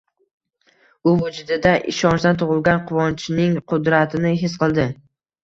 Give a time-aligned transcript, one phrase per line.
[1.11, 4.89] U vujudida ishonchdan tug‘ilgan quvonchning qudratini his qildi.